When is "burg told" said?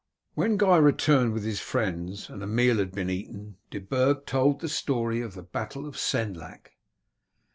3.77-4.59